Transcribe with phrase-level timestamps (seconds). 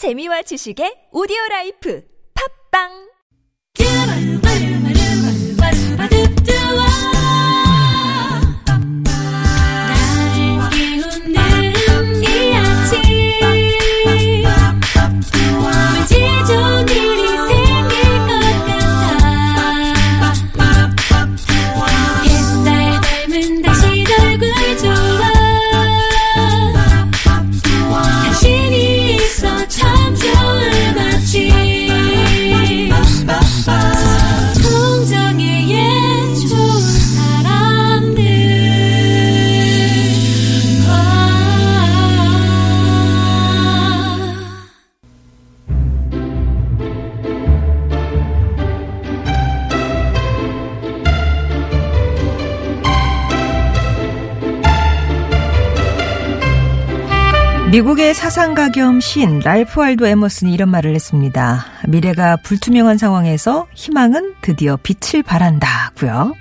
[0.00, 2.00] 재미와 지식의 오디오 라이프.
[2.32, 3.09] 팝빵
[57.70, 61.66] 미국의 사상가 겸 시인 랄프 waldo 에머슨이 이런 말을 했습니다.
[61.86, 66.34] 미래가 불투명한 상황에서 희망은 드디어 빛을 발한다고요.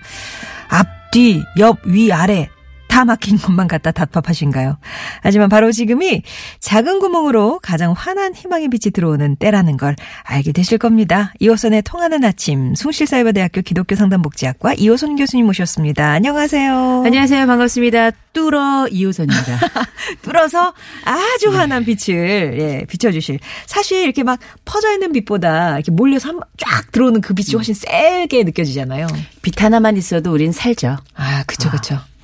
[0.70, 2.50] 앞, 뒤, 옆, 위, 아래
[2.90, 4.78] 다 막힌 것만 갖다 답답하신가요?
[5.22, 6.24] 하지만 바로 지금이
[6.60, 11.32] 작은 구멍으로 가장 환한 희망의 빛이 들어오는 때라는 걸 알게 되실 겁니다.
[11.40, 16.10] 이호선의 통하는 아침 숭실사이버대학교 기독교 상담복지학과 이호선 교수님 모셨습니다.
[16.12, 17.04] 안녕하세요.
[17.06, 17.46] 안녕하세요.
[17.46, 18.12] 반갑습니다.
[18.34, 19.60] 뚜러 이호선입니다.
[20.24, 20.74] 뚫어서
[21.06, 23.40] 아주 환한 빛을 예, 비춰주실.
[23.68, 28.44] 사실 이렇게 막 퍼져 있는 빛보다 이렇게 몰려서 한- 쫙 들어오는 그 빛이 훨씬 세게
[28.44, 29.08] 느껴지잖아요.
[29.44, 30.98] 빛 하나만 있어도 우린 살죠.
[31.16, 31.96] 아, 그쵸, 그쵸.
[31.96, 32.19] 아,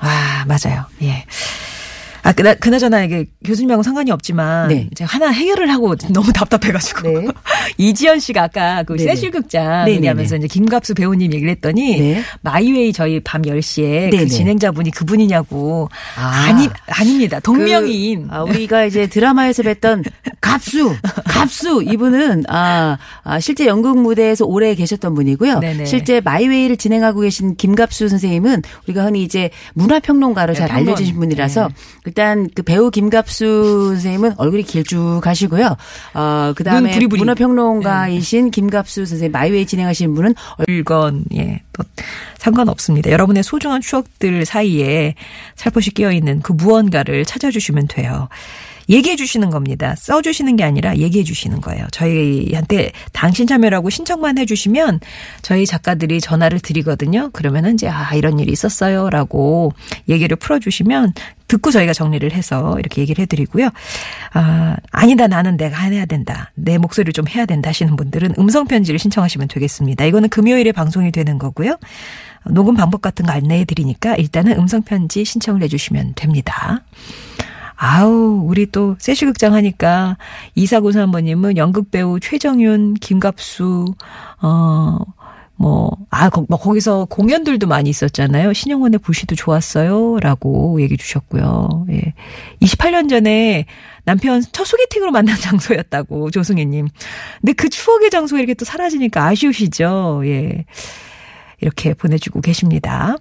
[0.46, 0.86] 맞아요.
[1.02, 1.26] 예.
[2.26, 4.70] 아, 그나, 그나저나 이게 교수님하고 상관이 없지만.
[4.70, 4.90] 네.
[4.96, 7.02] 제가 하나 해결을 하고 너무 답답해가지고.
[7.08, 7.28] 네.
[7.78, 8.98] 이지연 씨가 아까 그.
[8.98, 9.96] 세실 극장 네네네.
[9.98, 12.00] 얘기하면서 이제 김갑수 배우님 얘기를 했더니.
[12.00, 12.24] 네.
[12.42, 14.28] 마이웨이 저희 밤 10시에 그.
[14.28, 15.90] 진행자분이 그분이냐고.
[16.18, 16.48] 아.
[16.48, 16.52] 아.
[16.54, 17.40] 니 아닙니다.
[17.40, 18.28] 동명이인.
[18.28, 20.04] 그, 아, 우리가 이제 드라마에서 뵀던
[20.42, 25.60] 갑수, 갑수 이분은 아, 아, 실제 연극 무대에서 오래 계셨던 분이고요.
[25.60, 25.86] 네네.
[25.86, 30.88] 실제 마이웨이를 진행하고 계신 김갑수 선생님은 우리가 흔히 이제 문화평론가로 네, 잘 평론.
[30.88, 31.74] 알려주신 분이라서 네.
[32.16, 35.76] 일단 그 배우 김갑수 선생님은 얼굴이 길쭉하시고요.
[36.14, 36.98] 어, 그런 다음에.
[37.08, 40.34] 문화평론가이신 김갑수 선생님 마이웨이 진행하시는 분은
[40.66, 41.84] 물건, 예, 또
[42.38, 43.12] 상관없습니다.
[43.12, 45.16] 여러분의 소중한 추억들 사이에
[45.56, 48.30] 살포시 끼어있는 그 무언가를 찾아주시면 돼요.
[48.90, 49.96] 얘기해 주시는 겁니다.
[49.98, 51.86] 써 주시는 게 아니라 얘기해 주시는 거예요.
[51.92, 55.00] 저희한테 당신 참여라고 신청만 해 주시면
[55.42, 57.30] 저희 작가들이 전화를 드리거든요.
[57.32, 59.10] 그러면은 이제 아, 이런 일이 있었어요.
[59.10, 59.74] 라고
[60.08, 61.14] 얘기를 풀어 주시면
[61.48, 63.70] 듣고 저희가 정리를 해서 이렇게 얘기를 해드리고요.
[64.34, 65.28] 아, 아니다.
[65.28, 66.52] 나는 내가 해야 된다.
[66.56, 70.06] 내 목소리를 좀 해야 된다 하시는 분들은 음성편지를 신청하시면 되겠습니다.
[70.06, 71.78] 이거는 금요일에 방송이 되는 거고요.
[72.48, 76.84] 녹음 방법 같은 거 안내해 드리니까 일단은 음성편지 신청을 해 주시면 됩니다.
[77.76, 80.18] 아우, 우리 또 세시극장 하니까
[80.56, 83.86] 이사구사 한번님은 연극배우 최정윤, 김갑수,
[84.42, 84.98] 어,
[85.58, 88.54] 뭐, 아, 거, 뭐 거기서 공연들도 많이 있었잖아요.
[88.54, 90.20] 신영원의 불시도 좋았어요.
[90.20, 91.86] 라고 얘기해 주셨고요.
[91.92, 92.14] 예.
[92.62, 93.66] 28년 전에
[94.04, 96.88] 남편 첫 소개팅으로 만난 장소였다고, 조승혜님.
[97.42, 100.24] 근데 그 추억의 장소가 이렇게 또 사라지니까 아쉬우시죠?
[100.26, 100.66] 예.
[101.62, 103.16] 이렇게 보내주고 계십니다.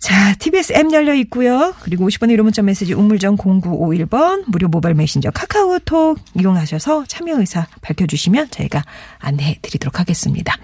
[0.00, 1.74] 자, TBS 앱 열려 있고요.
[1.80, 7.66] 그리고 50번의 유료 문자 메시지 우물정 0951번 무료 모바일 메신저 카카오 톡 이용하셔서 참여 의사
[7.82, 8.84] 밝혀주시면 저희가
[9.18, 10.56] 안내해 드리도록 하겠습니다.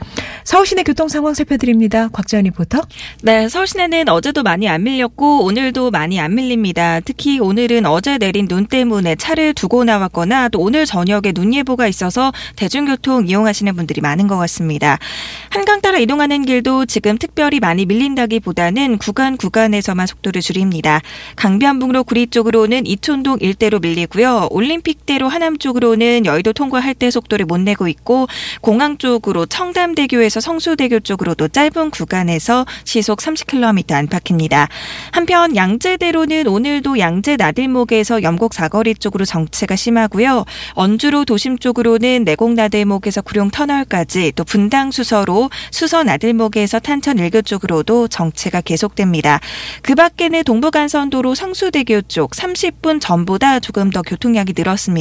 [0.45, 2.09] 서울 시내 교통 상황 살펴드립니다.
[2.09, 2.83] 곽지연 리포터.
[3.23, 7.01] 네, 서울 시내는 어제도 많이 안 밀렸고 오늘도 많이 안 밀립니다.
[7.01, 12.33] 특히 오늘은 어제 내린 눈 때문에 차를 두고 나왔거나 또 오늘 저녁에 눈 예보가 있어서
[12.57, 14.99] 대중교통 이용하시는 분들이 많은 것 같습니다.
[15.51, 21.01] 한강 따라 이동하는 길도 지금 특별히 많이 밀린다기보다는 구간 구간에서만 속도를 줄입니다.
[21.37, 24.49] 강변북로 구리 쪽으로는 이촌동 일대로 밀리고요.
[24.51, 28.27] 올림픽 대로 하남 쪽으로는 여의도 통과할 때 속도를 못 내고 있고
[28.61, 34.69] 공항 쪽으로 청담대교에서 성수대교 쪽으로도 짧은 구간에서 시속 30km 안팎입니다.
[35.13, 40.45] 한편 양재대로는 오늘도 양재 나들목에서 염곡 사거리 쪽으로 정체가 심하고요.
[40.73, 48.09] 언주로 도심 쪽으로는 내곡 나들목에서 구룡 터널까지 또 분당 수서로 수서 나들목에서 탄천 일교 쪽으로도
[48.09, 49.41] 정체가 계속됩니다.
[49.83, 54.96] 그 밖에는 동부간선도로 성수대교 쪽 30분 전보다 조금 더 교통량이 늘었습니다.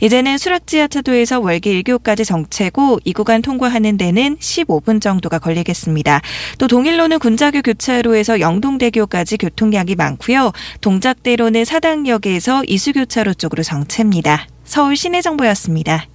[0.00, 6.20] 이제는 수락 지하차도에서 월계 1교까지 정체고 이 구간 통과하는 데는 15분 정도가 걸리겠습니다.
[6.58, 10.52] 또 동일로는 군자교 교차로에서 영동대교까지 교통량이 많고요.
[10.80, 14.46] 동작대로는 사당역에서 이수교차로 쪽으로 정체입니다.
[14.64, 16.06] 서울 시내 정보였습니다.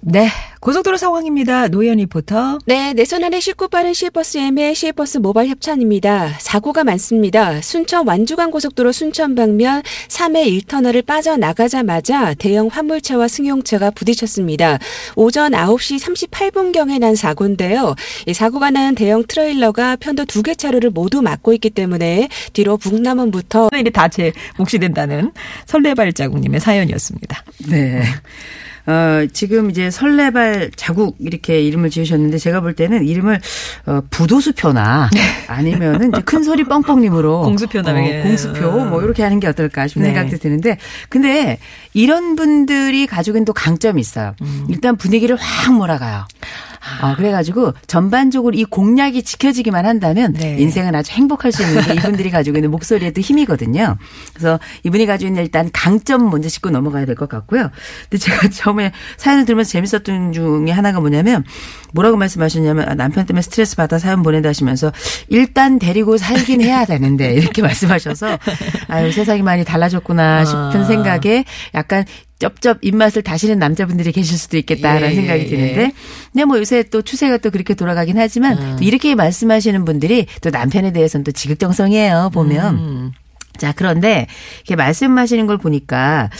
[0.00, 0.28] 네.
[0.64, 1.68] 고속도로 상황입니다.
[1.68, 2.58] 노현 리포터.
[2.64, 6.38] 네, 내 손 안에 쉽고 빠른 시외버스 예매 시외버스 모바일 협찬입니다.
[6.38, 7.60] 사고가 많습니다.
[7.60, 14.78] 순천 완주간 고속도로 순천 방면 사매 1터널을 빠져나가자마자 대형 화물차와 승용차가 부딪혔습니다.
[15.16, 16.00] 오전 9시
[16.30, 17.94] 38분경에 난 사고인데요.
[18.26, 23.68] 이 사고가 난 대형 트레일러가 편도 두 개 차로를 모두 막고 있기 때문에 뒤로 북남원부터
[23.78, 25.32] 일이 다제 몫이 된다는
[25.66, 27.44] 설레발자국님의 사연이었습니다.
[27.68, 28.02] 네.
[28.86, 33.40] 어, 지금 이제 설레발 자국 이렇게 이름을 지으셨는데 제가 볼 때는 이름을
[33.86, 35.08] 어, 부도수표나
[35.46, 38.22] 아니면은 이제 큰 소리 뻥뻥님으로 공수표나 어, 왜.
[38.22, 40.08] 공수표 뭐 이렇게 하는 게 어떨까 싶은 네.
[40.08, 40.78] 생각도 드는데
[41.08, 41.58] 근데
[41.94, 44.34] 이런 분들이 가지고는 또 강점이 있어요.
[44.42, 44.66] 음.
[44.68, 46.26] 일단 분위기를 확 몰아가요.
[47.02, 50.56] 어, 그래가지고 전반적으로 이 공약이 지켜지기만 한다면 네.
[50.58, 53.96] 인생은 아주 행복할 수 있는 게 이분들이 가지고 있는 목소리의 또 힘이거든요.
[54.32, 57.70] 그래서 이분이 가지고 있는 일단 강점 먼저 짚고 넘어가야 될 것 같고요.
[58.10, 61.44] 근데 제가 처음에 사연을 들으면서 재밌었던 중에 하나가 뭐냐면
[61.92, 64.92] 뭐라고 말씀하셨냐면 아, 남편 때문에 스트레스 받아 사연 보낸다 하시면서
[65.28, 68.38] 일단 데리고 살긴 해야 되는데 이렇게 말씀하셔서
[68.88, 70.84] 아유 세상이 많이 달라졌구나 싶은 아.
[70.84, 71.44] 생각에
[71.74, 72.04] 약간
[72.38, 75.46] 쩝쩝 입맛을 다시는 남자분들이 계실 수도 있겠다라는 예, 생각이 예.
[75.46, 75.92] 드는데
[76.32, 78.76] 근데 뭐 요새 또 추세가 또 그렇게 돌아가긴 하지만 음.
[78.78, 83.12] 또 이렇게 말씀하시는 분들이 또 남편에 대해서는 또 지극정성이에요 보면 음.
[83.58, 84.26] 자, 그런데
[84.58, 86.30] 이렇게 말씀하시는 걸 보니까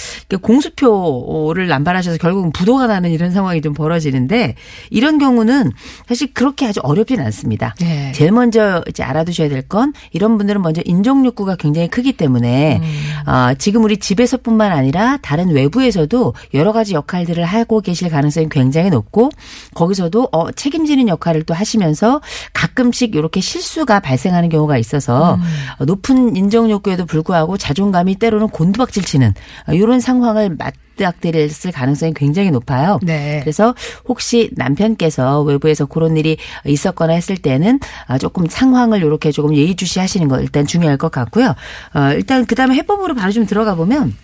[0.43, 4.55] 공수표를 남발하셔서 결국은 부도가 나는 이런 상황이 좀 벌어지는데
[4.90, 5.72] 이런 경우는
[6.08, 7.75] 사실 그렇게 아주 어렵진 않습니다.
[7.81, 8.12] 네.
[8.12, 12.82] 제일 먼저 이제 알아두셔야 될 건 이런 분들은 먼저 인정 욕구가 굉장히 크기 때문에
[13.26, 19.31] 어, 지금 우리 집에서뿐만 아니라 다른 외부에서도 여러 가지 역할들을 하고 계실 가능성이 굉장히 높고
[19.75, 22.20] 거기서도 어, 책임지는 역할을 또 하시면서
[22.52, 25.38] 가끔씩 이렇게 실수가 발생하는 경우가 있어서
[25.78, 29.35] 어, 높은 인정 욕구에도 불구하고 자존감이 때로는 곤두박질 치는
[29.69, 32.99] 어, 이런 상황을 맞닥뜨렸을 가능성이 굉장히 높아요.
[33.03, 33.41] 네.
[33.43, 33.75] 그래서
[34.06, 36.37] 혹시 남편께서 외부에서 그런 일이
[36.67, 41.55] 있었거나 했을 때는 아, 조금 상황을 이렇게 조금 예의주시하시는 거 일단 중요할 것 같고요.
[41.95, 44.15] 어, 일단 그 다음에 해법으로 바로 좀 들어가 보면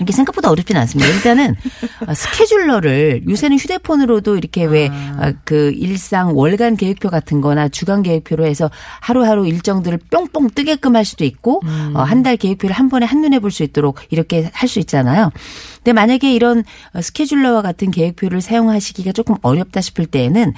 [0.00, 1.10] 이게 생각보다 어렵진 않습니다.
[1.10, 1.54] 일단은
[2.06, 4.88] 어, 스케줄러를 요새는 휴대폰으로도 이렇게 왜
[5.44, 8.70] 그 일상 월간 계획표 같은 거나 주간 계획표로 해서
[9.00, 11.62] 하루하루 일정들을 뿅뿅 뜨게끔 할 수도 있고
[11.94, 15.30] 어, 한달 계획표를 한 번에 한눈에 볼 수 있도록 이렇게 할 수 있잖아요.
[15.76, 16.64] 근데 만약에 이런
[16.94, 20.52] 어, 스케줄러와 같은 계획표를 사용하시기가 조금 어렵다 싶을 때에는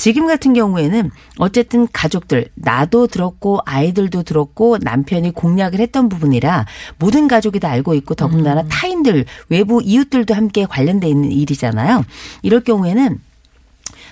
[0.00, 6.64] 지금 같은 경우에는 어쨌든 가족들 나도 들었고 아이들도 들었고 남편이 공약을 했던 부분이라
[6.98, 12.02] 모든 가족이 다 알고 있고 더군다나 타인들 외부 이웃들도 함께 관련돼 있는 일이잖아요.
[12.40, 13.20] 이럴 경우에는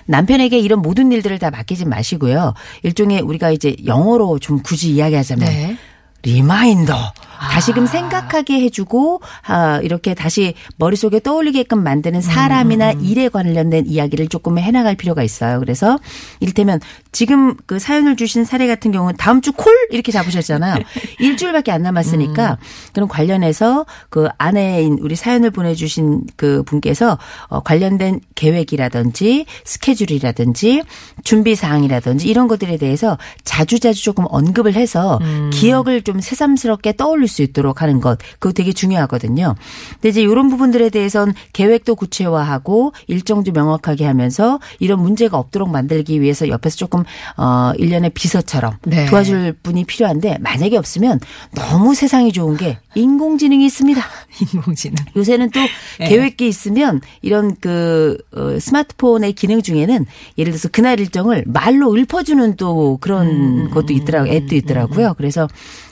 [0.05, 2.53] 남편에게 이런 모든 일들을 다 맡기지 마시고요.
[2.83, 5.77] 일종의 우리가 이제 영어로 좀 굳이 이야기하자면 네.
[6.21, 7.13] reminder.
[7.59, 14.95] 다시금 생각하게 해주고 아, 이렇게 다시 머릿속에 떠올리게끔 만드는 사람이나 일에 관련된 이야기를 조금 해나갈
[14.95, 15.59] 필요가 있어요.
[15.59, 15.99] 그래서
[16.39, 16.79] 이를테면
[17.11, 20.75] 지금 그 사연을 주신 사례 같은 경우는 다음 주로 이렇게 잡으셨잖아요.
[21.19, 22.59] 일주일밖에 안 남았으니까
[22.93, 27.17] 그런 관련해서 그 아내인 우리 사연을 보내주신 그 분께서
[27.47, 30.83] 어, 관련된 계획이라든지 스케줄이라든지
[31.25, 35.19] 준비 사항이라든지 이런 것들에 대해서 자주자주 조금 언급을 해서
[35.51, 39.55] 기억을 좀 새삼스럽게 떠올릴 수 있도록 하는 것 그거 되게 중요하거든요.
[39.93, 46.47] 근데 이제 이런 부분들에 대해서는 계획도 구체화하고 일정도 명확하게 하면서 이런 문제가 없도록 만들기 위해서
[46.47, 47.03] 옆에서 조금
[47.37, 49.05] 어 일련의 비서처럼 네.
[49.05, 51.19] 도와줄 분이 필요한데 만약에 없으면
[51.55, 54.01] 너무 세상이 좋은 게 인공지능이 있습니다.
[54.53, 54.95] 인공지능.
[55.15, 55.59] 요새는 또
[55.99, 56.09] 네.
[56.09, 60.05] 계획이 있으면 이런 그 어, 스마트폰의 기능 중에는
[60.37, 64.31] 예를 들어서 그날 일정을 말로 읊어주는 또 그런 음, 것도 있더라고요.
[64.31, 65.13] 앱도 있더라고요.
[65.17, 65.47] 그래서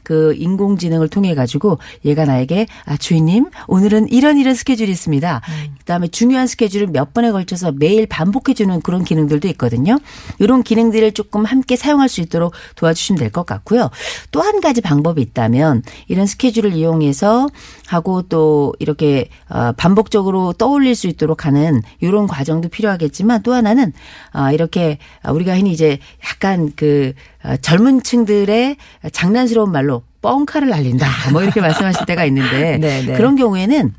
[0.07, 5.41] 그 인공지능을 통해 가지고 얘가 나에게 아 주인님 오늘은 이런 이런 스케줄이 있습니다.
[5.49, 5.75] 음.
[5.79, 9.99] 그다음에 중요한 스케줄을 몇 번에 걸쳐서 매일 반복해 주는 그런 기능들도 있거든요.
[10.39, 13.89] 이런 기능들을 조금 함께 사용할 수 있도록 도와주시면 될 것 같고요.
[14.31, 17.49] 또 한 가지 방법이 있다면 이런 스케줄을 이용해서
[17.87, 23.93] 하고 또 이렇게 어, 반복적으로 떠올릴 수 있도록 하는 이런 과정도 필요하겠지만 또 하나는
[24.31, 25.97] 아, 이렇게 우리가 흔히 이제
[26.29, 27.13] 약간 그
[27.43, 28.75] 어, 젊은 층들의
[29.11, 31.07] 장난스러운 말로 뻥카를 날린다.
[31.31, 33.13] 뭐 이렇게 말씀하실 때가 있는데 네, 네.
[33.13, 33.93] 그런 경우에는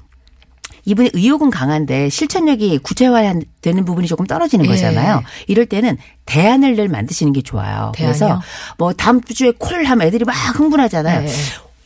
[0.84, 4.70] 이분의 의욕은 강한데 실천력이 구체화되는 부분이 조금 떨어지는 예.
[4.70, 5.22] 거잖아요.
[5.46, 7.92] 이럴 때는 대안을 늘 만드시는 게 좋아요.
[7.94, 8.42] 그래서 대안이요?
[8.78, 11.22] 뭐 다음 주에 콜 하면 애들이 막 흥분하잖아요.
[11.22, 11.28] 네.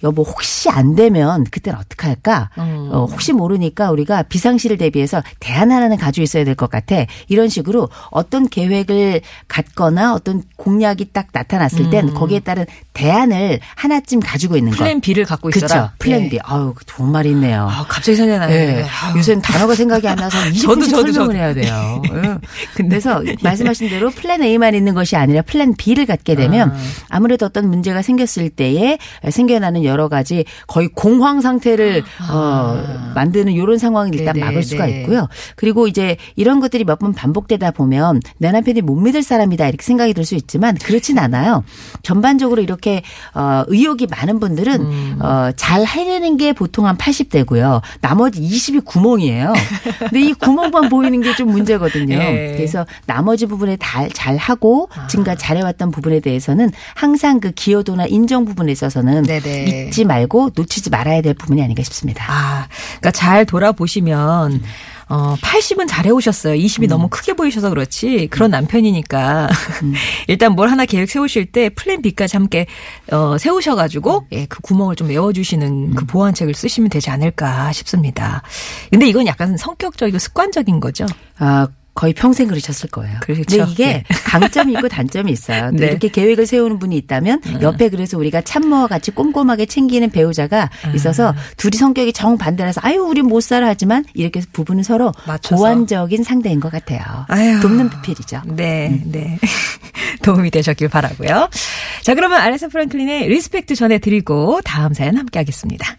[0.02, 2.50] 여보 혹시 안 되면 그때는 어떻게 할까?
[2.58, 2.88] 음.
[2.92, 7.06] 어, 혹시 모르니까 우리가 비상시를 대비해서 대안 하나는 가지고 있어야 될 것 같아.
[7.28, 14.56] 이런 식으로 어떤 계획을 갖거나 어떤 공약이 딱 나타났을 땐 거기에 따른 대안을 하나쯤 가지고
[14.56, 14.76] 있는 거.
[14.76, 14.78] 음.
[14.78, 15.66] 플랜 B를 갖고 있어라.
[15.66, 15.90] 그렇죠.
[15.98, 16.28] 플랜 예.
[16.28, 16.38] B.
[16.42, 17.68] 아유, 좋은 말이 있네요.
[17.70, 18.52] 아, 갑자기 생각나네.
[18.54, 18.82] 예.
[18.82, 19.18] 아유.
[19.18, 21.34] 요새는 단어가 생각이 안 나서 20분씩 저도, 설명을 저도.
[21.34, 22.02] 해야 돼요.
[22.12, 22.38] 예.
[22.74, 26.74] 그래서 말씀하신 대로 플랜 A만 있는 것이 아니라 플랜 B를 갖게 되면
[27.08, 28.98] 아무래도 어떤 문제가 생겼을 때에
[29.30, 32.82] 생겨나는 여러 가지 거의 공황 상태를 어,
[33.14, 34.32] 만드는 이런 상황을 일단 아.
[34.32, 35.00] 네네, 막을 수가 네.
[35.02, 35.28] 있고요.
[35.56, 40.14] 그리고 이제 이런 것들이 몇 번 반복되다 보면 내 남편이 못 믿을 사람이다 이렇게 생각이
[40.14, 41.64] 들 수 있지만 그렇진 않아요.
[42.04, 43.02] 전반적으로 이렇게
[43.34, 45.18] 어, 의욕이 많은 분들은 음.
[45.20, 47.80] 어, 잘 해내는 게 보통 한 80대고요.
[48.00, 49.52] 나머지 20이 구멍이에요.
[49.98, 52.14] 근데 이 구멍만 보이는 게 좀 문제거든요.
[52.14, 52.54] 예.
[52.56, 55.06] 그래서 나머지 부분에 다 잘 하고 아.
[55.08, 59.81] 지금까지 잘해왔던 부분에 대해서는 항상 그 기여도나 인정 부분에 있어서는 네네.
[59.88, 62.24] 잊지 말고 놓치지 말아야 될 부분이 아닌가 싶습니다.
[62.28, 62.68] 아,
[63.00, 64.62] 그러니까 잘 돌아보시면
[65.08, 66.54] 어 80은 잘해 오셨어요.
[66.54, 68.28] 20이 너무 크게 보이셔서 그렇지.
[68.30, 69.48] 그런 남편이니까
[70.26, 72.66] 일단 뭘 하나 계획 세우실 때 플랜 B까지 함께
[73.10, 78.42] 어 세우셔 가지고 예, 그 구멍을 좀 메워 주시는 그 보완책을 쓰시면 되지 않을까 싶습니다.
[78.90, 81.04] 근데 이건 약간 성격적이고 습관적인 거죠.
[81.38, 83.18] 아, 거의 평생 그러셨을 거예요.
[83.20, 83.44] 그렇죠.
[83.58, 84.04] 근데 이게 네.
[84.24, 85.70] 강점이 있고 단점이 있어요.
[85.72, 85.86] 또 네.
[85.88, 90.90] 이렇게 계획을 세우는 분이 있다면 옆에 그래서 우리가 참모와 같이 꼼꼼하게 챙기는 배우자가 아.
[90.94, 95.56] 있어서 둘이 성격이 정반대라서 아유 우리 못 살아 하지만 이렇게 부부는 서로 맞춰서.
[95.56, 97.00] 보완적인 상대인 것 같아요.
[97.28, 97.60] 아유.
[97.60, 98.42] 돕는 비필이죠.
[98.46, 99.38] 네, 네.
[100.22, 101.48] 도움이 되셨길 바라고요.
[102.02, 105.96] 자, 그러면 아레사 프랑클린의 Respect 전해드리고 다음 사연 함께 하겠습니다.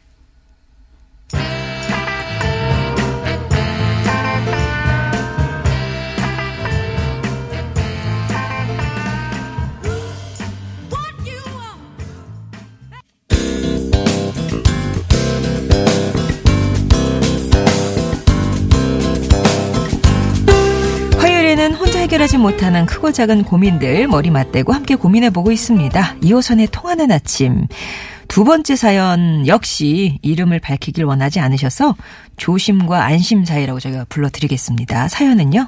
[22.14, 26.18] 해결하지 못하는 크고 작은 고민들 머리 맞대고 함께 고민해보고 있습니다.
[26.22, 27.66] 2호선의 통하는 아침.
[28.28, 31.96] 두 번째 사연 역시 이름을 밝히길 원하지 않으셔서
[32.38, 35.08] 조심과 안심 사이라고 저희가 불러드리겠습니다.
[35.08, 35.68] 사연은요?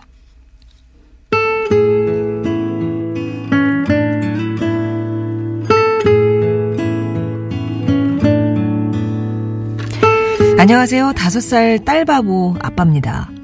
[10.59, 11.13] 안녕하세요.
[11.13, 13.34] 다섯 살 딸바보 아빠입니다.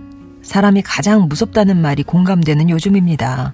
[0.52, 3.54] 사람이 가장 무섭다는 말이 공감되는 요즘입니다.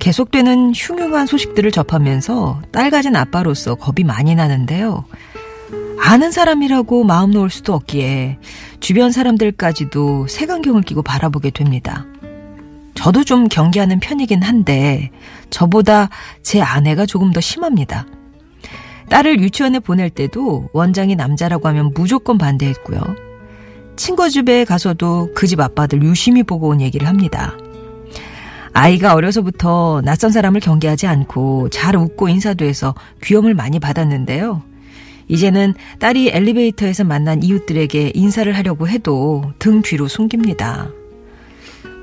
[0.00, 5.04] 계속되는 흉흉한 소식들을 접하면서 딸 가진 아빠로서 겁이 많이 나는데요.
[6.00, 8.38] 아는 사람이라고 마음 놓을 수도 없기에
[8.80, 12.06] 주변 사람들까지도 색안경을 끼고 바라보게 됩니다.
[12.96, 15.12] 저도 좀 경계하는 편이긴 한데
[15.50, 16.08] 저보다
[16.42, 18.04] 제 아내가 조금 더 심합니다.
[19.10, 23.25] 딸을 유치원에 보낼 때도 원장이 남자라고 하면 무조건 반대했고요.
[23.96, 27.56] 친구 집에 가서도 그 집 아빠들 유심히 보고 온 얘기를 합니다.
[28.72, 34.62] 아이가 어려서부터 낯선 사람을 경계하지 않고 잘 웃고 인사도 해서 귀염을 많이 받았는데요.
[35.28, 40.88] 이제는 딸이 엘리베이터에서 만난 이웃들에게 인사를 하려고 해도 등 뒤로 숨깁니다.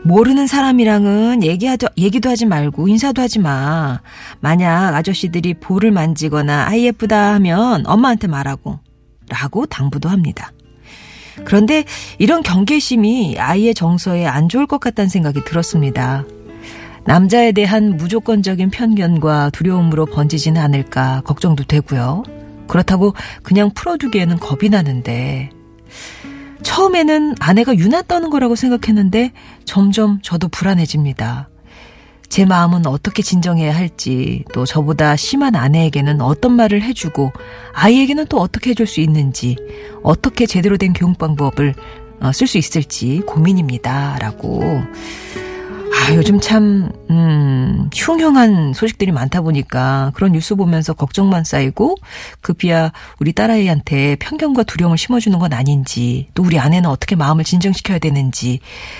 [0.06, 4.02] 모르는 사람이랑은 얘기하도, 얘기도 하지 말고 인사도 하지 마.
[4.42, 8.80] 만약 아저씨들이 볼을 만지거나 아이 예쁘다 하면 엄마한테 말하고.
[9.30, 10.52] 라고 당부도 합니다.
[11.44, 11.84] 그런데
[12.20, 16.26] 이런 경계심이 아이의 정서에 안 좋을 것 같다는 생각이 들었습니다.
[17.06, 22.24] 남자에 대한 무조건적인 편견과 두려움으로 번지지는 않을까 걱정도 되고요.
[22.68, 23.14] 그렇다고
[23.44, 25.50] 그냥 풀어두기에는 겁이 나는데
[26.62, 29.32] 처음에는 아내가 유나 떠는 거라고 생각했는데
[29.66, 31.50] 점점 저도 불안해집니다.
[32.30, 37.32] 제 마음은 어떻게 진정해야 할지, 또 저보다 심한 아내에게는 어떤 말을 해주고,
[37.74, 39.56] 아이에게는 또 어떻게 해줄 수 있는지,
[40.02, 41.76] 어떻게 제대로 된 교육 방법을
[42.22, 44.18] 어, 쓸수 있을지 고민입니다.
[44.20, 44.64] 라고.
[44.64, 51.96] 아, 요즘 참, 음, 흉흉한 소식들이 많다 보니까 그런 뉴스 보면서 걱정만 쌓이고
[52.42, 58.60] 급이야 우리 딸아이한테 편견과 두려움을 심어주는 건 아닌지 또 우리 아내는 어떻게 마음을 진정시켜야 되는지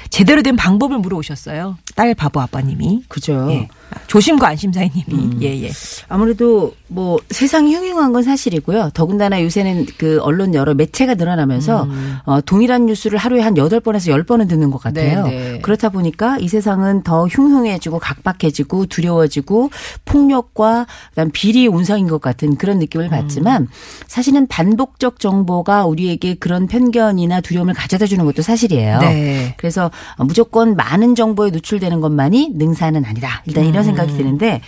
[0.10, 1.78] 제대로 된 방법을 물어오셨어요.
[1.96, 3.04] 딸 바보 아빠님이.
[3.08, 3.48] 그죠.
[3.50, 3.68] 예.
[4.08, 5.38] 조심과 안심 사이님이.
[5.42, 5.72] 예, 예.
[6.08, 8.92] 아무래도 뭐 세상이 흉흉한 건 사실이고요.
[8.94, 11.88] 더군다나 요새는 그 언론 여러 매체가 늘어나면서
[12.26, 15.28] 어, 동일한 뉴스를 하루에 한 8번에서 10번은 듣는 것 같아요.
[15.28, 15.60] 네, 네.
[15.62, 19.72] 그렇다 보니까 이 세상은 더 흉흉해지고 각박해지고 두려워지고
[20.06, 23.68] 폭력과 그다음 비리의 온상인 것 같은 그런 느낌을 받지만
[24.08, 29.00] 사실은 반복적 정보가 우리에게 그런 편견이나 두려움을 가져다 주는 것도 사실이에요.
[29.00, 29.56] 네.
[29.58, 33.42] 그래서 무조건 많은 정보에 노출되는 것만이 능사는 아니다.
[33.46, 34.62] 일단 이런 생각이 드는데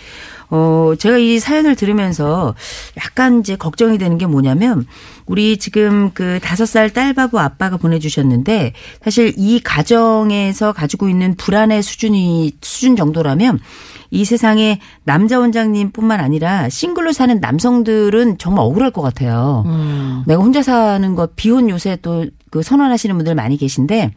[0.50, 2.54] 어, 제가 이 사연을 들으면서
[2.98, 4.86] 약간 이제 걱정이 되는 게 뭐냐면
[5.26, 8.72] 우리 지금 그 다섯 살 딸바보 아빠가 보내주셨는데
[9.02, 13.58] 사실 이 가정에서 가지고 있는 불안의 수준이 수준 정도라면
[14.10, 19.64] 이 세상에 남자 원장님뿐만 아니라 싱글로 사는 남성들은 정말 억울할 것 같아요.
[20.28, 22.24] 내가 혼자 사는 거 비혼 요새 또
[22.56, 24.12] 그 선언하시는 분들 많이 계신데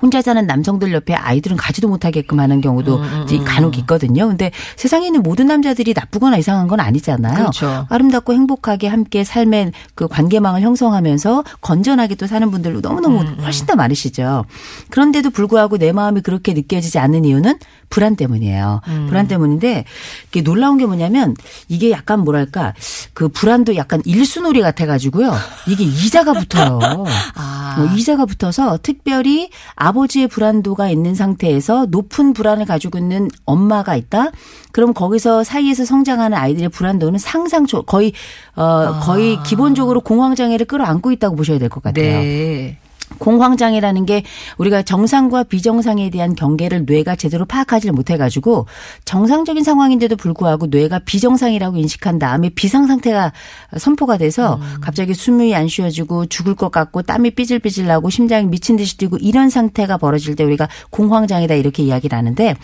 [0.00, 4.28] 혼자 사는 남성들 옆에 아이들은 가지도 못하게끔 하는 경우도 음, 이제 간혹 있거든요.
[4.28, 7.34] 근데 세상에 있는 모든 남자들이 나쁘거나 이상한 건 아니잖아요.
[7.34, 7.86] 그렇죠.
[7.88, 13.76] 아름답고 행복하게 함께 삶의 그 관계망을 형성하면서 건전하게 또 사는 분들도 너무너무 음, 훨씬 더
[13.76, 14.44] 많으시죠.
[14.90, 17.58] 그런데도 불구하고 내 마음이 그렇게 느껴지지 않는 이유는
[17.90, 18.80] 불안 때문이에요.
[18.88, 19.06] 음.
[19.08, 19.84] 불안 때문인데
[20.28, 21.34] 이게 놀라운 게 뭐냐면
[21.68, 22.72] 이게 약간 뭐랄까
[23.12, 25.32] 그 불안도 약간 일수놀이 같아가지고요.
[25.68, 26.78] 이게 이자가 붙어요.
[27.34, 27.74] 아.
[27.78, 34.30] 뭐 이자가 붙어서 특별히 아버지의 불안도가 있는 상태에서 높은 불안을 가지고 있는 엄마가 있다.
[34.72, 38.12] 그럼 거기서 사이에서 성장하는 아이들의 불안도는 상상 조 거의
[38.54, 42.20] 어 거의 기본적으로 공황 장애를 끌어안고 있다고 보셔야 될 것 같아요.
[42.20, 42.78] 네.
[43.18, 44.22] 공황장애라는 게
[44.58, 48.66] 우리가 정상과 비정상에 대한 경계를 뇌가 제대로 파악하지 못해가지고
[49.04, 53.32] 정상적인 상황인데도 불구하고 뇌가 비정상이라고 인식한 다음에 비상 상태가
[53.76, 58.96] 선포가 돼서 갑자기 숨이 안 쉬어지고 죽을 것 같고 땀이 삐질삐질 나고 심장이 미친 듯이
[58.96, 62.54] 뛰고 이런 상태가 벌어질 때 우리가 공황장애다 이렇게 이야기를 하는데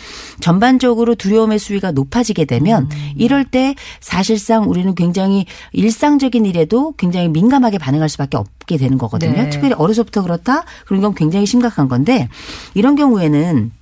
[0.40, 8.08] 전반적으로 두려움의 수위가 높아지게 되면 이럴 때 사실상 우리는 굉장히 일상적인 일에도 굉장히 민감하게 반응할
[8.08, 9.32] 수밖에 없게 되는 거거든요.
[9.32, 9.50] 네.
[9.50, 12.28] 특별히 어려서부터 그 렇다 그런 건 굉장히 심각한 건데
[12.74, 13.72] 이런 경우에는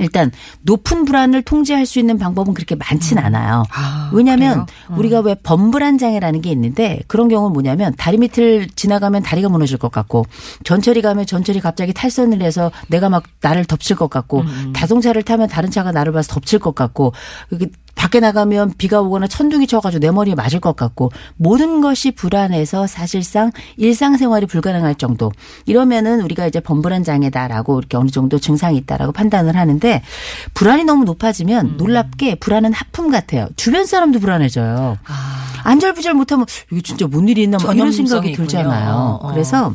[0.00, 0.32] 일단
[0.62, 3.64] 높은 불안을 통제할 수 있는 방법은 그렇게 많진 않아요.
[3.70, 4.98] 아, 왜냐하면 그래요?
[4.98, 9.92] 우리가 왜 범불안 장애라는 게 있는데 그런 경우는 뭐냐면 다리 밑을 지나가면 다리가 무너질 것
[9.92, 10.24] 같고
[10.64, 14.42] 전철이 가면 전철이 갑자기 탈선을 해서 내가 막 나를 덮칠 것 같고
[14.74, 17.12] 자동차를 타면 다른 차가 나를 봐서 덮칠 것 같고
[17.94, 23.50] 밖에 나가면 비가 오거나 천둥이 쳐가지고 내 머리에 맞을 것 같고 모든 것이 불안해서 사실상
[23.76, 25.32] 일상생활이 불가능할 정도
[25.66, 30.02] 이러면은 우리가 이제 범불안 장애다라고 이렇게 어느 정도 증상이 있다라고 판단을 하는데
[30.54, 33.48] 불안이 너무 높아지면 놀랍게 불안은 하품 같아요.
[33.56, 34.98] 주변 사람도 불안해져요.
[35.64, 38.46] 안절부절 못하면 이게 진짜 뭔 일이 있나 막 이런 생각이 있군요.
[38.46, 39.18] 들잖아요.
[39.22, 39.32] 어.
[39.32, 39.74] 그래서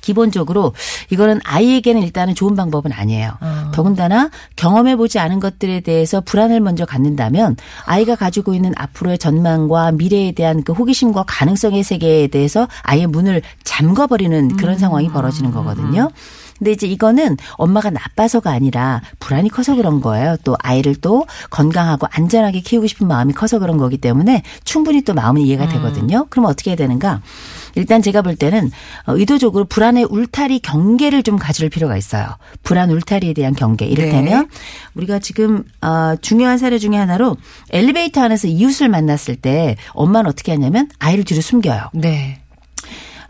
[0.00, 0.72] 기본적으로
[1.10, 3.32] 이거는 아이에게는 일단은 좋은 방법은 아니에요.
[3.40, 3.65] 어.
[3.76, 10.62] 더군다나 경험해보지 않은 것들에 대해서 불안을 먼저 갖는다면 아이가 가지고 있는 앞으로의 전망과 미래에 대한
[10.62, 14.78] 그 호기심과 가능성의 세계에 대해서 아예 문을 잠궈버리는 그런 음.
[14.78, 16.08] 상황이 벌어지는 거거든요.
[16.58, 20.38] 근데 이제 이거는 엄마가 나빠서가 아니라 불안이 커서 그런 거예요.
[20.42, 25.42] 또 아이를 또 건강하고 안전하게 키우고 싶은 마음이 커서 그런 거기 때문에 충분히 또 마음은
[25.42, 25.46] 음.
[25.46, 26.26] 이해가 되거든요.
[26.30, 27.20] 그럼 어떻게 해야 되는가?
[27.76, 28.70] 일단 제가 볼 때는
[29.06, 32.26] 어, 의도적으로 불안의 울타리 경계를 좀 가질 필요가 있어요.
[32.64, 33.86] 불안 울타리에 대한 경계.
[33.86, 34.58] 이를테면 네.
[34.94, 37.36] 우리가 지금 어, 중요한 사례 중에 하나로
[37.70, 41.90] 엘리베이터 안에서 이웃을 만났을 때 엄마는 어떻게 하냐면 아이를 뒤로 숨겨요.
[41.92, 42.40] 네.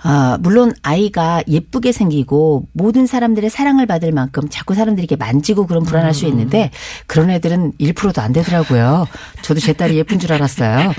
[0.08, 5.82] 아, 물론 아이가 예쁘게 생기고 모든 사람들의 사랑을 받을 만큼 자꾸 사람들이 이렇게 만지고 그런
[5.82, 6.70] 불안할 수 있는데
[7.08, 9.06] 그런 애들은 1%도 안 되더라고요.
[9.42, 10.92] 저도 제 딸이 예쁜 줄 알았어요.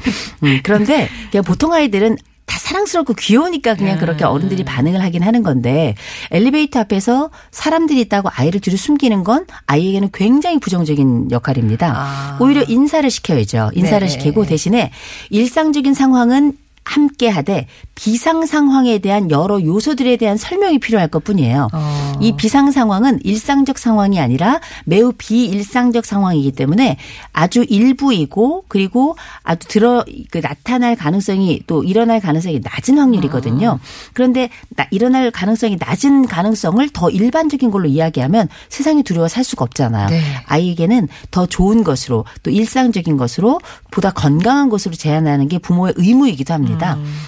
[0.43, 5.95] 음, 그런데 그냥 보통 아이들은 다 사랑스럽고 귀여우니까 그냥 그렇게 어른들이 반응을 하긴 하는 건데
[6.31, 11.93] 엘리베이터 앞에서 사람들이 있다고 아이를 뒤로 숨기는 건 아이에게는 굉장히 부정적인 역할입니다.
[11.95, 12.38] 아.
[12.41, 13.71] 오히려 인사를 시켜야죠.
[13.75, 14.07] 인사를 네.
[14.07, 14.91] 시키고 대신에
[15.29, 16.53] 일상적인 상황은
[16.88, 21.67] 함께 하되 비상 상황에 대한 여러 요소들에 대한 설명이 필요할 것 뿐이에요.
[21.73, 22.13] 어.
[22.21, 26.97] 이 비상 상황은 일상적 상황이 아니라 매우 비일상적 상황이기 때문에
[27.34, 33.80] 아주 일부이고 그리고 아주 들어 그 나타날 가능성이 또 일어날 가능성이 낮은 확률이거든요.
[34.13, 40.10] 그런데 나- 일어날 가능성이 낮은 가능성을 더 일반적인 걸로 이야기하면 세상이 두려워 살 수가 없잖아요.
[40.10, 40.21] 네.
[40.45, 43.60] 아이에게는 더 좋은 것으로 또 일상적인 것으로
[43.91, 46.77] 보다 건강한 것으로 제안하는 게 부모의 의무이기도 합니다.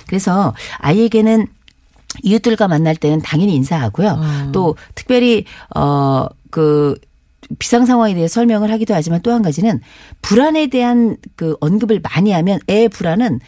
[0.08, 1.48] 그래서 아이에게는
[2.24, 4.52] 이웃들과 만날 때는 당연히 인사하고요.
[4.52, 6.96] 또 특별히 어그
[7.58, 9.80] 비상 상황에 대해 설명을 하기도 하지만 또 한 가지는
[10.22, 13.40] 불안에 대한 그 언급을 많이 하면 애의 불안은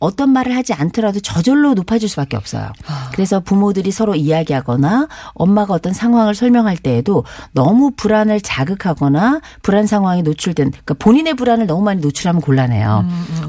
[0.00, 2.70] 어떤 말을 하지 않더라도 저절로 높아질 수밖에 없어요.
[3.12, 10.70] 그래서 부모들이 서로 이야기하거나 엄마가 어떤 상황을 설명할 때에도 너무 불안을 자극하거나 불안 상황에 노출된
[10.70, 13.04] 그러니까 본인의 불안을 너무 많이 노출하면 곤란해요.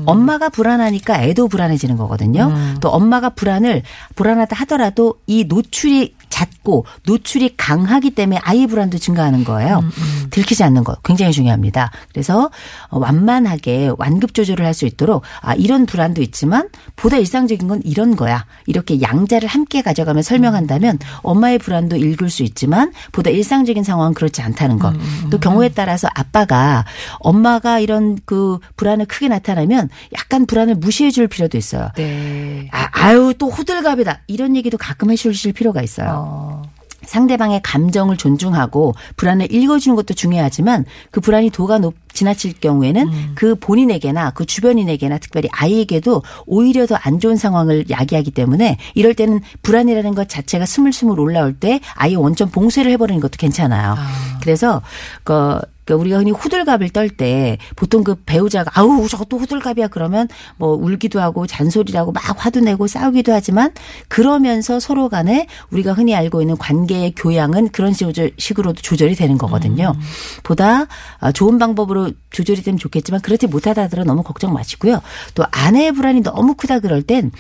[0.06, 2.52] 엄마가 불안하니까 애도 불안해지는 거거든요.
[2.82, 3.84] 또 엄마가 불안을
[4.16, 9.84] 불안하다 하더라도 이 노출이 잦고 노출이 강하기 때문에 아이 불안도 증가하는 거예요.
[10.30, 11.92] 들키지 않는 거 굉장히 중요합니다.
[12.12, 12.50] 그래서
[12.90, 18.16] 어, 완만하게 완급 조절을 할 수 있도록 아 이런 불안도 있지만 보다 일상적인 건 이런
[18.16, 18.46] 거야.
[18.68, 24.78] 이렇게 양자를 함께 가져가며 설명한다면 엄마의 불안도 읽을 수 있지만 보다 일상적인 상황은 그렇지 않다는
[24.80, 24.94] 거.
[25.32, 26.86] 또 경우에 따라서 아빠가
[27.20, 31.90] 엄마가 이런 그 불안을 크게 나타나면 약간 불안을 무시해 줄 필요도 있어요.
[31.98, 32.70] 네.
[32.72, 36.29] 아, 아유 또 호들갑이다 이런 얘기도 가끔 해 주실 필요가 있어요.
[36.30, 36.62] 어.
[37.02, 44.32] 상대방의 감정을 존중하고 불안을 읽어주는 것도 중요하지만 그 불안이 도가 높 지나칠 경우에는 그 본인에게나
[44.32, 50.28] 그 주변인에게나 특별히 아이에게도 오히려 더 안 좋은 상황을 야기하기 때문에 이럴 때는 불안이라는 것
[50.30, 53.96] 자체가 스물스물 올라올 때 아예 원천 봉쇄를 해버리는 것도 괜찮아요.
[54.42, 54.82] 그래서
[55.24, 60.76] 그 그러니까 우리가 흔히 호들갑을 떨 때 보통 그 배우자가 아우 저것도 호들갑이야 그러면 뭐
[60.76, 63.72] 울기도 하고 잔소리를 하고 막 화도 내고 싸우기도 하지만
[64.08, 69.96] 그러면서 서로 간에 우리가 흔히 알고 있는 관계의 교양은 그런 식으로- 식으로도 조절이 되는 거거든요.
[70.44, 70.86] 보다
[71.20, 75.02] 아, 좋은 방법으로 조절이 되면 좋겠지만 그렇지 못하다 하더라도 너무 걱정 마시고요.
[75.34, 77.32] 또 아내의 불안이 너무 크다 그럴 땐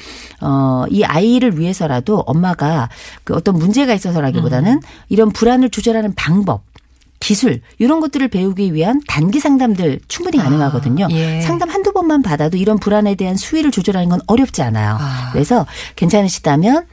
[0.42, 2.90] 어, 이 아이를 위해서라도 엄마가
[3.24, 6.64] 그 어떤 문제가 있어서라기보다는 이런 불안을 조절하는 방법
[7.20, 11.08] 기술 이런 것들을 배우기 위한 단기 상담들 충분히 가능하거든요.
[11.12, 11.42] 예.
[11.42, 14.98] 상담 한두 번만 받아도 이런 불안에 대한 수위를 조절하는 건 어렵지 않아요.
[15.00, 15.30] 아.
[15.32, 16.86] 그래서 괜찮으시다면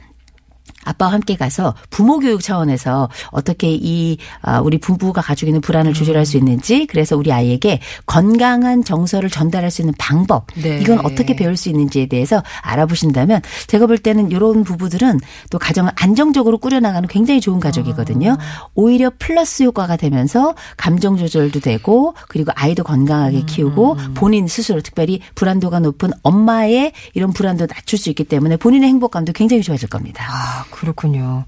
[0.87, 6.25] 아빠와 함께 가서 부모 교육 차원에서 어떻게 이 아, 우리 부부가 가지고 있는 불안을 조절할
[6.25, 10.79] 수 있는지 그래서 우리 아이에게 건강한 정서를 전달할 수 있는 방법 네.
[10.79, 15.19] 이건 어떻게 배울 수 있는지에 대해서 알아보신다면 제가 볼 때는 이런 부부들은
[15.49, 18.37] 또 가정을 안정적으로 꾸려나가는 굉장히 좋은 가족이거든요.
[18.73, 25.79] 오히려 플러스 효과가 되면서 감정 조절도 되고 그리고 아이도 건강하게 키우고 본인 스스로 특별히 불안도가
[25.79, 30.25] 높은 엄마의 이런 불안도 낮출 수 있기 때문에 본인의 행복감도 굉장히 좋아질 겁니다.
[30.29, 31.45] 아, 그렇군요.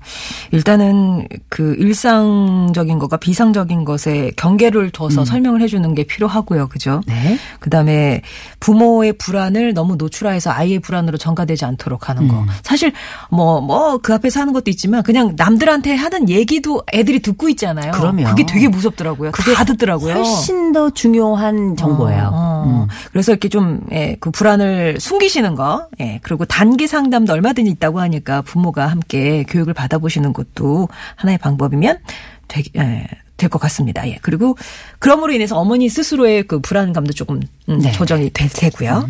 [0.51, 6.67] 일단은 그 일상적인 것과 비상적인 것에 경계를 둬서 설명을 해주는 게 필요하고요.
[6.67, 7.01] 그죠?
[7.05, 7.37] 네.
[7.59, 8.21] 그 다음에
[8.59, 12.45] 부모의 불안을 너무 노출화해서 아이의 불안으로 전가되지 않도록 하는 거.
[12.63, 12.91] 사실
[13.29, 17.91] 뭐, 뭐 그 앞에서 하는 것도 있지만 그냥 남들한테 하는 얘기도 애들이 듣고 있잖아요.
[17.91, 18.23] 그럼요.
[18.29, 19.31] 그게 되게 무섭더라고요.
[19.31, 20.13] 그게 다 듣더라고요.
[20.15, 22.29] 훨씬 더 중요한 정보예요.
[22.33, 22.87] 어, 음.
[23.11, 28.41] 그래서 이렇게 좀, 예, 그 불안을 숨기시는 거, 예, 그리고 단기 상담도 얼마든지 있다고 하니까
[28.41, 31.99] 부모가 함께 교육을 받아보시는 것도 하나의 방법이면
[32.47, 33.07] 되, 예,
[33.39, 34.07] 될 것 같습니다.
[34.07, 34.19] 예.
[34.21, 34.55] 그리고
[34.99, 37.91] 그럼으로 인해서 어머니 스스로의 그 불안감도 조금 음, 네.
[37.91, 39.09] 조정이 될 테고요.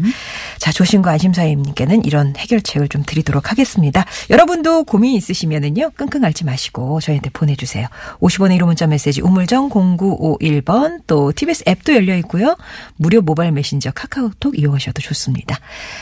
[0.59, 4.05] 자, 조신과 안심사님께는 이런 해결책을 좀 드리도록 하겠습니다.
[4.29, 7.87] 여러분도 고민 있으시면은요, 끙끙 앓지 마시고 저희한테 보내 주세요.
[8.21, 12.55] 50원의 1호 문자 메시지 우물정 0951번 또 TBS 앱도 열려 있고요.
[12.95, 15.59] 무료 모바일 메신저 카카오톡 이용하셔도 좋습니다.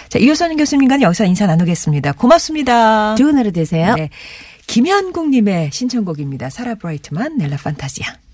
[0.10, 2.14] 자, 이효선 교수님과는 여기서 인사 나누겠습니다.
[2.14, 3.16] 고맙습니다.
[3.16, 3.96] 좋은 하루 되세요.
[3.96, 4.10] 네.
[4.68, 6.50] 김현국님의 신청곡입니다.
[6.50, 8.27] 사라 브라이트만 넬라 판타지아.